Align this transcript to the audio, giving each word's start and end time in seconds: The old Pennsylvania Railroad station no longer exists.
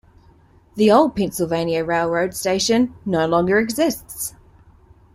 The 0.77 0.91
old 0.91 1.15
Pennsylvania 1.15 1.85
Railroad 1.85 2.33
station 2.33 2.95
no 3.05 3.27
longer 3.27 3.59
exists. 3.59 4.33